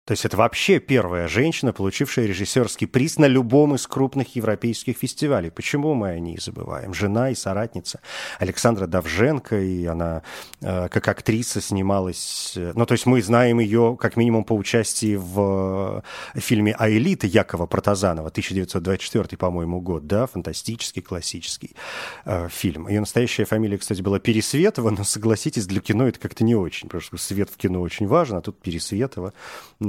[0.06, 5.50] То есть это вообще первая женщина, получившая режиссерский приз на любом из крупных европейских фестивалей.
[5.50, 6.94] Почему мы о ней забываем?
[6.94, 8.02] Жена и соратница
[8.38, 10.24] Александра Давженко, и она
[10.60, 12.52] э, как актриса снималась...
[12.58, 17.26] Э, ну, то есть мы знаем ее как минимум по участии в э, фильме «Аэлита»
[17.26, 21.78] Якова Протазанова, 1924, по-моему, год, да, фантастический, классический
[22.26, 22.90] э, фильм.
[22.90, 27.02] Ее настоящая фамилия, кстати, была Пересветова, но, согласитесь, для кино это как-то не очень, потому
[27.02, 29.32] что свет в кино очень важен, а тут Пересветова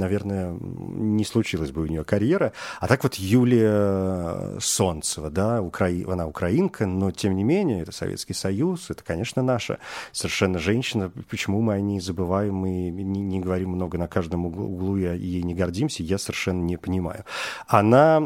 [0.05, 2.53] наверное, не случилась бы у нее карьера.
[2.79, 5.89] А так вот Юлия Солнцева, да, укра...
[6.07, 9.79] она украинка, но тем не менее, это Советский Союз, это, конечно, наша
[10.11, 11.11] совершенно женщина.
[11.29, 15.43] Почему мы о ней забываем и не, не говорим много на каждом углу и ей
[15.43, 17.25] не гордимся, я совершенно не понимаю.
[17.67, 18.21] Она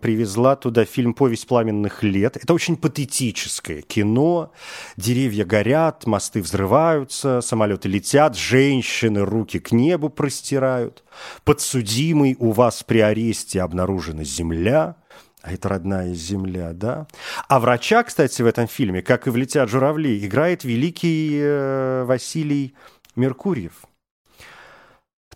[0.00, 2.36] привезла туда фильм «Повесть пламенных лет».
[2.36, 4.52] Это очень патетическое кино.
[4.96, 11.02] Деревья горят, мосты взрываются, самолеты летят, женщины руки к небу простирают.
[11.44, 14.96] Подсудимый у вас при аресте обнаружена земля,
[15.42, 17.06] а это родная земля, да?
[17.48, 22.74] А врача, кстати, в этом фильме, как и в «Летят журавли», играет великий э, Василий
[23.14, 23.84] Меркурьев–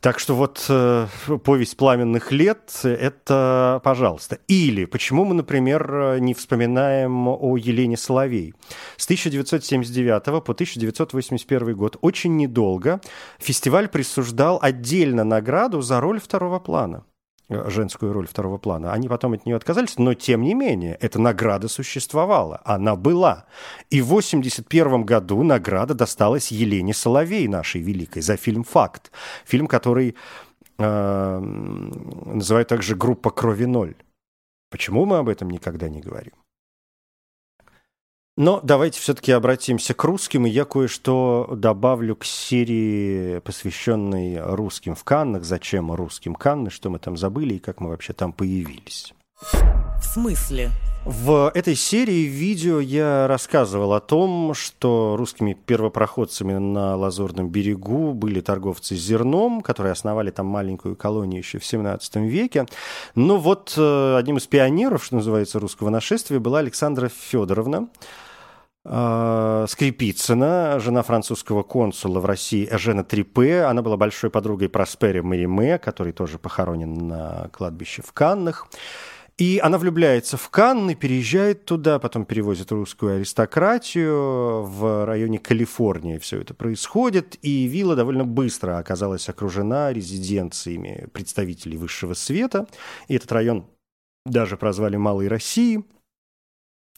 [0.00, 1.06] так что вот э,
[1.44, 4.38] повесть пламенных лет– это, пожалуйста.
[4.48, 8.54] Или почему мы, например, не вспоминаем о Елене Соловей?
[8.96, 13.00] С 1979 по 1981 год, очень недолго,
[13.38, 17.04] фестиваль присуждал отдельно награду за роль второго плана
[17.48, 18.92] женскую роль второго плана.
[18.92, 23.46] Они потом от нее отказались, но тем не менее, эта награда существовала, она была.
[23.90, 29.10] И в 1981 году награда досталась Елене Соловей, нашей великой, за фильм «Факт».
[29.46, 30.14] Фильм, который
[30.78, 33.94] э, называют также «Группа крови ноль».
[34.70, 36.32] Почему мы об этом никогда не говорим?
[38.38, 45.02] Но давайте все-таки обратимся к русским, и я кое-что добавлю к серии, посвященной русским в
[45.02, 45.42] Каннах.
[45.42, 49.12] Зачем русским Канны, что мы там забыли и как мы вообще там появились.
[49.40, 50.70] В смысле?
[51.04, 58.40] В этой серии видео я рассказывал о том, что русскими первопроходцами на Лазурном берегу были
[58.40, 62.66] торговцы зерном, которые основали там маленькую колонию еще в 17 веке.
[63.16, 67.88] Но вот э, одним из пионеров, что называется, русского нашествия была Александра Федоровна,
[68.88, 73.64] Скрипицына, жена французского консула в России Эжена Трипе.
[73.64, 78.66] Она была большой подругой Проспери Мериме, который тоже похоронен на кладбище в Каннах.
[79.36, 84.64] И она влюбляется в Канны, переезжает туда, потом перевозит русскую аристократию.
[84.64, 87.36] В районе Калифорнии все это происходит.
[87.42, 92.66] И вилла довольно быстро оказалась окружена резиденциями представителей высшего света.
[93.06, 93.66] И этот район
[94.24, 95.84] даже прозвали «Малой Россией».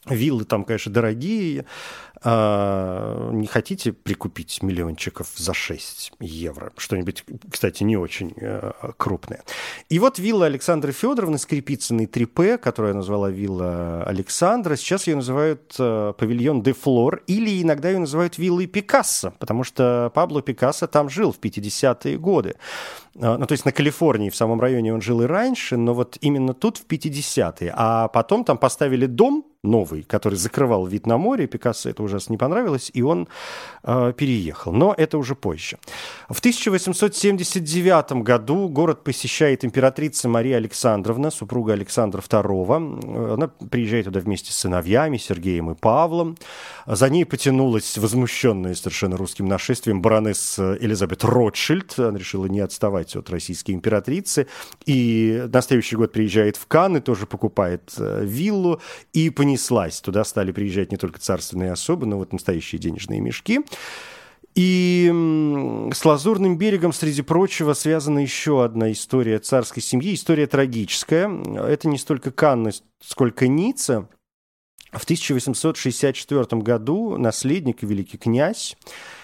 [0.06, 1.66] Виллы там, конечно, дорогие.
[2.22, 6.72] А, не хотите прикупить миллиончиков за 6 евро?
[6.76, 9.42] Что-нибудь, кстати, не очень э, крупное.
[9.88, 15.74] И вот вилла Александры Федоровны Скрипицыной 3П, которую я назвала вилла Александра, сейчас ее называют
[15.78, 21.08] э, павильон де Флор, или иногда ее называют виллой Пикассо, потому что Пабло Пикассо там
[21.08, 22.56] жил в 50-е годы.
[23.18, 26.18] А, ну, то есть на Калифорнии, в самом районе он жил и раньше, но вот
[26.20, 27.72] именно тут в 50-е.
[27.74, 31.46] А потом там поставили дом, новый, который закрывал вид на море.
[31.46, 33.28] Пикассо это ужасно не понравилось, и он
[33.82, 34.72] э, переехал.
[34.72, 35.78] Но это уже позже.
[36.28, 43.34] В 1879 году город посещает императрица Мария Александровна, супруга Александра II.
[43.34, 46.36] Она приезжает туда вместе с сыновьями Сергеем и Павлом.
[46.86, 51.98] За ней потянулась возмущенная совершенно русским нашествием баронесса Элизабет Ротшильд.
[51.98, 54.46] Она решила не отставать от российской императрицы.
[54.86, 58.80] И на следующий год приезжает в Канны, тоже покупает э, виллу
[59.12, 60.00] и понеслась.
[60.00, 63.60] Туда стали приезжать не только царственные особы, но вот настоящие денежные мешки.
[64.54, 65.08] И
[65.92, 71.30] с Лазурным берегом, среди прочего, связана еще одна история царской семьи, история трагическая.
[71.66, 74.08] Это не столько Канны, сколько Ницца.
[74.92, 78.76] В 1864 году наследник и великий князь,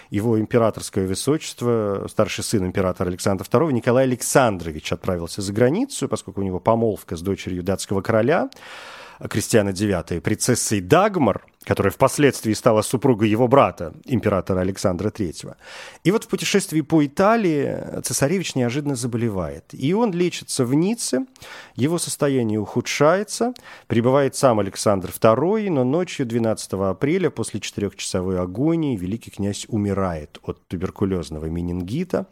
[0.09, 6.45] его императорское высочество, старший сын императора Александра II, Николай Александрович отправился за границу, поскольку у
[6.45, 8.49] него помолвка с дочерью датского короля–
[9.29, 15.55] Кристиана IX, принцессой Дагмар, которая впоследствии стала супругой его брата, императора Александра III.
[16.05, 19.65] И вот в путешествии по Италии цесаревич неожиданно заболевает.
[19.73, 21.25] И он лечится в Ницце,
[21.75, 23.53] его состояние ухудшается,
[23.87, 30.65] прибывает сам Александр II, но ночью 12 апреля после четырехчасовой агонии великий князь умирает от
[30.67, 32.27] туберкулезного менингита.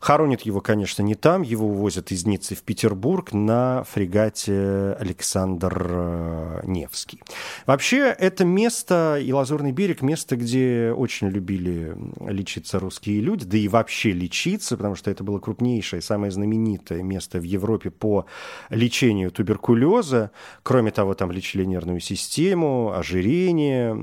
[0.00, 6.60] Хоронят его, конечно, не там, его увозят из Ниццы в Петербург на фрегате Александр э,
[6.64, 7.20] Невский.
[7.66, 13.68] Вообще, это место, и Лазурный берег, место, где очень любили лечиться русские люди, да и
[13.68, 18.26] вообще лечиться, потому что это было крупнейшее, самое знаменитое место в Европе по
[18.70, 20.30] лечению туберкулеза.
[20.62, 23.96] Кроме того, там лечили нервную систему, ожирение,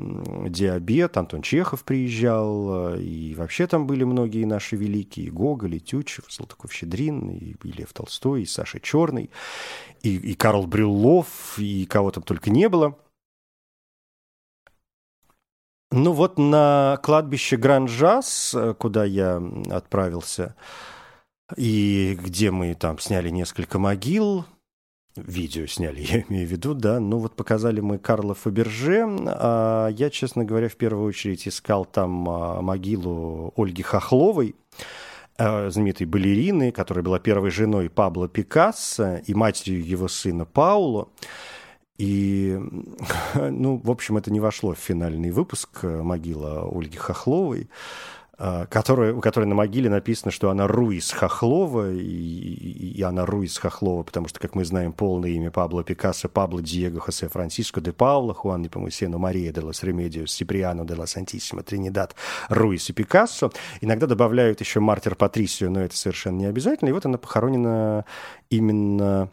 [0.50, 1.18] диабет.
[1.18, 7.72] Антон Чехов приезжал, и вообще там были многие наши великие, Гоголь, Тютчев, Салтыков-Щедрин, и, и
[7.72, 9.30] Лев Толстой, и Саша Черный,
[10.02, 12.98] и, и Карл Брюллов, и кого там только не было.
[15.92, 20.56] Ну вот на кладбище Гранжас, куда я отправился,
[21.56, 24.46] и где мы там сняли несколько могил,
[25.16, 27.00] видео сняли, я имею в виду, да.
[27.00, 29.06] Ну вот показали мы Карла Фаберже.
[29.28, 34.56] А я, честно говоря, в первую очередь искал там а, могилу Ольги Хохловой.
[35.36, 41.10] Э, знаменитой балерины, которая была первой женой Пабло Пикассо и матерью его сына Пауло.
[41.98, 42.60] И,
[43.34, 47.68] ну, в общем, это не вошло в финальный выпуск э, «Могила Ольги Хохловой».
[48.36, 53.28] А, которая, у которой на могиле написано, что она Руис Хохлова, и, и, и она
[53.28, 57.80] Руис Хохлова, потому что, как мы знаем, полное имя Пабло Пикассо, Пабло Диего Хосе Франциско
[57.80, 62.16] де Пауло, Хуан Непомусено Мария де лос Ремедиус, Сиприано де ла Сантиссимо, Тринидад,
[62.50, 63.52] Руис и Пикассо.
[63.82, 66.90] Иногда добавляют еще Мартир Патрисио, но это совершенно не обязательно.
[66.90, 68.06] И вот она похоронена
[68.50, 69.30] именно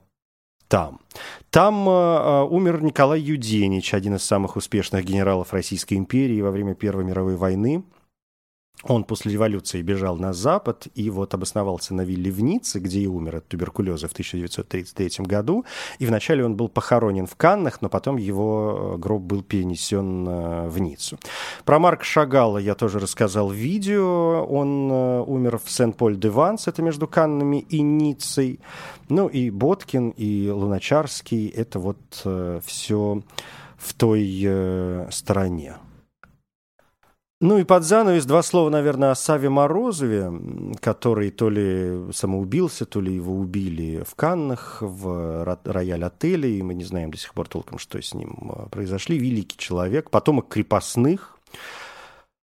[0.69, 1.01] там.
[1.49, 7.05] Там э, умер Николай Юденич, один из самых успешных генералов Российской империи во время Первой
[7.05, 7.83] мировой войны.
[8.85, 13.07] Он после революции бежал на Запад и вот обосновался на вилле в Ницце, где и
[13.07, 15.65] умер от туберкулеза в 1933 году.
[15.99, 20.69] И вначале он был похоронен в Каннах, но потом его э, гроб был перенесен э,
[20.69, 21.19] в Ниццу.
[21.65, 24.47] Про Марка Шагала я тоже рассказал в видео.
[24.47, 28.61] Он э, умер в Сен-Поль-де-Ванс, это между Каннами и Ниццей.
[29.11, 31.99] Ну и Боткин, и Луначарский, это вот
[32.65, 33.23] все
[33.77, 35.77] в той стороне.
[37.43, 40.31] Ну и под занавес два слова, наверное, о Саве Морозове,
[40.79, 46.85] который то ли самоубился, то ли его убили в Каннах, в рояль-отеле, и мы не
[46.85, 49.17] знаем до сих пор толком, что с ним а, произошли.
[49.19, 51.39] Великий человек, потомок крепостных,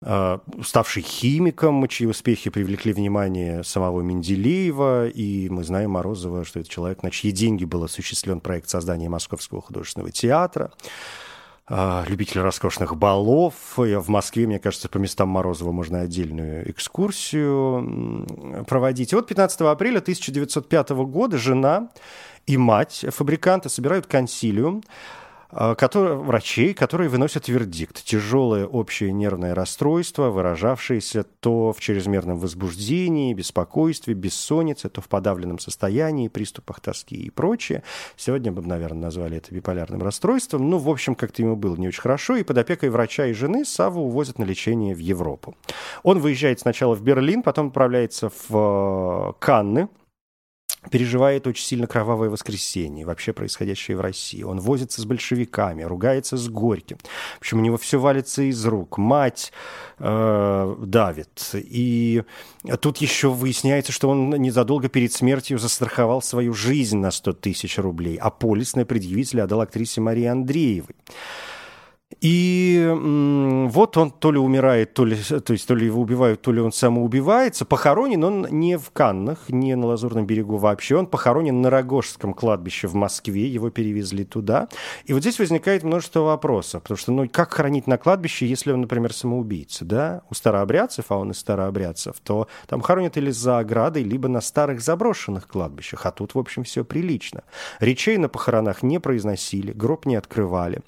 [0.02, 6.68] а, ставший химиком, чьи успехи привлекли внимание самого Менделеева, и мы знаем Морозова, что это
[6.68, 10.72] человек, на чьи деньги был осуществлен проект создания Московского художественного театра.
[11.66, 13.55] А, любитель роскошных балов.
[13.77, 18.27] В Москве, мне кажется, по местам Морозова можно отдельную экскурсию
[18.66, 19.12] проводить.
[19.12, 21.88] И вот 15 апреля 1905 года жена
[22.46, 24.83] и мать фабриканта собирают консилиум,
[25.76, 28.02] которые, врачей, которые выносят вердикт.
[28.04, 36.28] Тяжелое общее нервное расстройство, выражавшееся то в чрезмерном возбуждении, беспокойстве, бессоннице, то в подавленном состоянии,
[36.28, 37.82] приступах тоски и прочее.
[38.16, 40.68] Сегодня бы, наверное, назвали это биполярным расстройством.
[40.68, 42.36] Ну, в общем, как-то ему было не очень хорошо.
[42.36, 45.54] И под опекой врача и жены Саву увозят на лечение в Европу.
[46.02, 49.88] Он выезжает сначала в Берлин, потом отправляется в э, Канны,
[50.90, 54.42] переживает очень сильно кровавое воскресенье, вообще происходящее в России.
[54.42, 56.98] Он возится с большевиками, ругается с Горьким.
[57.37, 58.98] В общем, у него все валится из рук.
[58.98, 59.52] Мать
[59.98, 61.50] э, давит.
[61.54, 62.22] И
[62.80, 68.16] тут еще выясняется, что он незадолго перед смертью застраховал свою жизнь на 100 тысяч рублей,
[68.16, 70.96] а полисное предъявитель отдал актрисе Марии Андреевой.
[72.21, 72.90] И
[73.71, 76.60] вот он то ли умирает, то ли, то есть то ли его убивают, то ли
[76.60, 77.65] он самоубивается.
[77.65, 80.96] Похоронен он не в Каннах, не на Лазурном берегу вообще.
[80.96, 83.46] Он похоронен на Рогожском кладбище в Москве.
[83.46, 84.69] Его перевезли туда.
[85.04, 86.83] И вот здесь возникает множество вопросов.
[86.83, 90.23] Потому что, ну, как хоронить на кладбище, если он, например, самоубийца, да?
[90.31, 94.81] У старообрядцев, а он из старообрядцев, то там хоронят или за оградой, либо на старых
[94.81, 96.06] заброшенных кладбищах.
[96.06, 97.42] А тут, в общем, все прилично.
[97.81, 100.81] Речей на похоронах не произносили, гроб не открывали.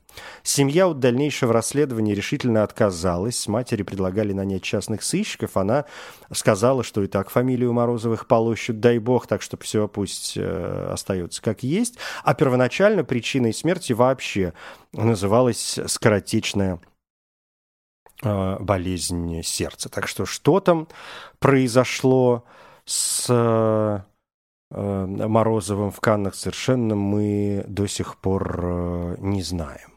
[0.43, 3.49] Семья от дальнейшего расследования решительно отказалась.
[3.49, 5.57] Матери предлагали нанять частных сыщиков.
[5.57, 5.87] Она
[6.31, 11.41] сказала, что и так фамилию Морозовых полощут, дай бог, так что все пусть э, остается
[11.41, 11.97] как есть.
[12.23, 14.53] А первоначально причиной смерти вообще
[14.93, 16.81] называлась скоротечная
[18.23, 19.89] э, болезнь сердца.
[19.89, 20.87] Так что что там
[21.39, 22.45] произошло
[22.85, 24.01] с э,
[24.71, 29.96] Морозовым в Каннах совершенно мы до сих пор э, не знаем.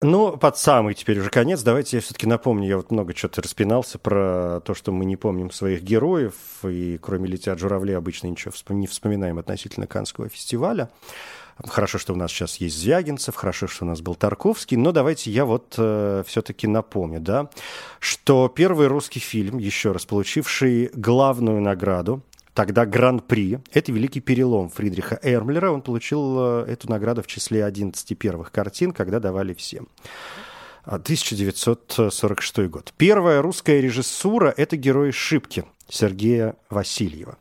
[0.00, 3.98] Ну, под самый теперь уже конец, давайте я все-таки напомню, я вот много чего-то распинался
[3.98, 8.86] про то, что мы не помним своих героев, и кроме «Летят журавли» обычно ничего не
[8.86, 10.88] вспоминаем относительно Канского фестиваля.
[11.66, 15.32] Хорошо, что у нас сейчас есть Звягинцев, хорошо, что у нас был Тарковский, но давайте
[15.32, 17.50] я вот э, все-таки напомню, да,
[17.98, 22.22] что первый русский фильм, еще раз получивший главную награду
[22.58, 23.60] тогда Гран-при.
[23.72, 25.70] Это великий перелом Фридриха Эрмлера.
[25.70, 29.86] Он получил э, эту награду в числе 11 первых картин, когда давали всем.
[30.82, 32.92] 1946 год.
[32.96, 37.38] Первая русская режиссура– это герой «Шибки» Сергея Васильева.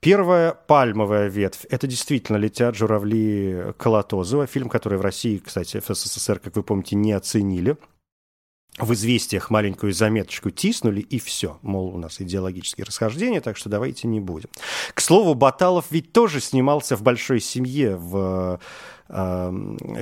[0.00, 6.38] Первая пальмовая ветвь– это действительно «Летят журавли» Колотозова, фильм, который в России, кстати, в СССР,
[6.38, 7.78] как вы помните, не оценили–
[8.78, 11.58] в известиях маленькую заметочку тиснули, и все.
[11.62, 14.48] Мол, у нас идеологические расхождения, так что давайте не будем.
[14.94, 18.60] К слову, Баталов ведь тоже снимался в «Большой семье» в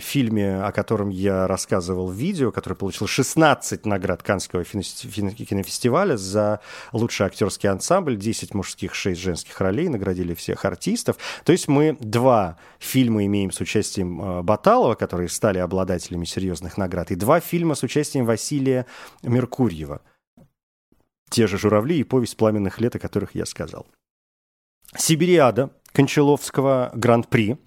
[0.01, 6.61] фильме, о котором я рассказывал в видео, который получил 16 наград Каннского кинофестиваля за
[6.93, 11.17] лучший актерский ансамбль, 10 мужских, 6 женских ролей, наградили всех артистов.
[11.45, 17.11] То есть мы два фильма имеем с участием э, Баталова, которые стали обладателями серьезных наград,
[17.11, 18.85] и два фильма с участием Василия
[19.23, 20.03] Меркурьева.
[21.31, 23.87] Те же «Журавли» и «Повесть пламенных лет», о которых я сказал.
[24.97, 27.59] «Сибириада» Кончаловского «Гран-при»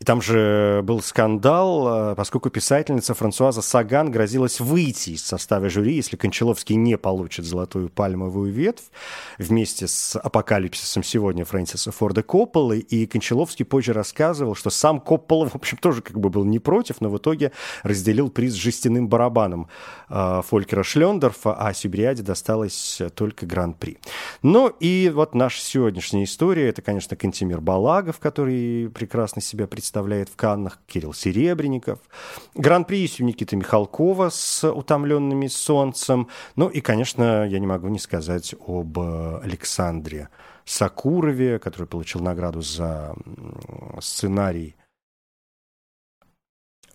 [0.00, 5.94] И там же был скандал, э, поскольку писательница Франсуаза Саган грозилась выйти из состава жюри,
[5.94, 8.84] если Кончаловский не получит золотую пальмовую ветвь
[9.36, 12.78] вместе с апокалипсисом сегодня Фрэнсиса Форда Копполы.
[12.78, 17.02] И Кончаловский позже рассказывал, что сам Коппола, в общем, тоже как бы был не против,
[17.02, 19.68] но в итоге разделил приз жестяным барабаном
[20.08, 23.98] э, Фолькера Шлендорфа, а Сибириаде досталось только Гран-при.
[24.40, 30.28] Ну и вот наша сегодняшняя история, это, конечно, Кантимир Балагов, который прекрасно себя представляет представляет
[30.28, 31.98] в Каннах Кирилл Серебренников.
[32.54, 36.28] Гран-при есть у Никиты Михалкова с «Утомленными солнцем».
[36.54, 40.28] Ну и, конечно, я не могу не сказать об Александре
[40.64, 43.16] Сакурове, который получил награду за
[44.00, 44.76] сценарий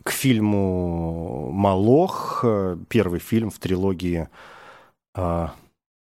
[0.01, 2.45] к фильму «Малох»,
[2.87, 4.29] первый фильм в трилогии
[5.13, 5.53] а,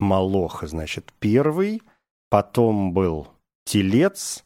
[0.00, 1.82] «Малоха», значит, первый,
[2.30, 3.28] потом был
[3.64, 4.44] «Телец»,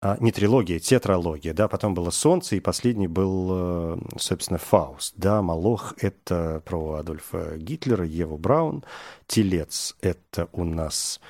[0.00, 5.42] а, не трилогия, тетралогия, да, потом было «Солнце», и последний был, э, собственно, «Фауст», да,
[5.42, 8.84] «Малох»— это про Адольфа Гитлера, Еву Браун,
[9.26, 11.20] «Телец»— это у нас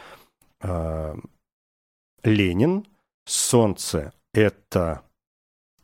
[0.61, 1.15] э,
[2.25, 2.87] Ленин,
[3.25, 5.01] «Солнце»— это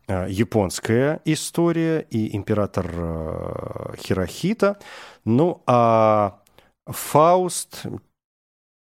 [0.07, 4.79] э, японская история и император э, Хирохита,
[5.25, 6.39] ну, а
[6.87, 7.87] «Фауст»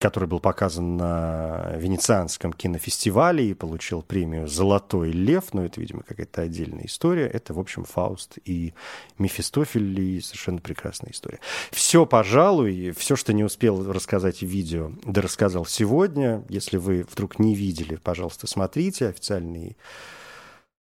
[0.06, 6.42] который был показан на Венецианском кинофестивале и получил премию «Золотой лев», но это, видимо, какая-то
[6.42, 7.26] отдельная история.
[7.26, 8.72] Это, в общем, Фауст и
[9.18, 11.40] Мефистофель, и совершенно прекрасная история.
[11.72, 16.44] Все, пожалуй, все, что не успел рассказать в видео, да рассказал сегодня.
[16.48, 19.76] Если вы вдруг не видели, пожалуйста, смотрите официальный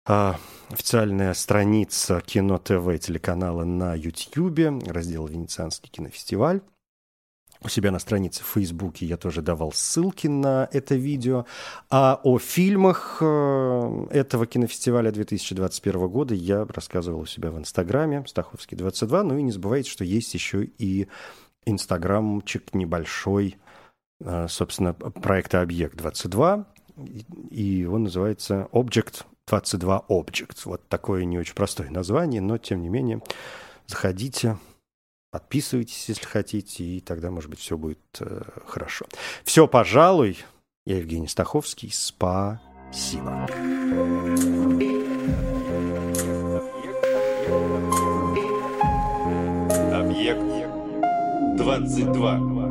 [0.06, 0.40] а,
[0.72, 6.62] официальная страница Кино ТВ телеканала на YouTube, раздел «Венецианский кинофестиваль».
[7.64, 11.46] У себя на странице в Фейсбуке я тоже давал ссылки на это видео.
[11.90, 18.76] А о фильмах э, этого кинофестиваля 2021 года я рассказывал у себя в Инстаграме, Стаховский
[18.76, 19.24] 22.
[19.24, 21.08] Ну и не забывайте, что есть еще и
[21.66, 23.56] инстаграмчик небольшой,
[24.20, 26.66] э, собственно, проекта «Объект 22»,
[27.50, 30.58] и он называется Object 22 Object.
[30.66, 33.22] Вот такое не очень простое название, но тем не менее
[33.88, 34.58] заходите,
[35.34, 39.08] подписывайтесь, если хотите, и тогда, может быть, все будет э, хорошо.
[39.44, 40.38] Все, пожалуй.
[40.86, 41.90] Я Евгений Стаховский.
[41.92, 43.48] Спасибо.
[49.92, 52.63] Объект 22.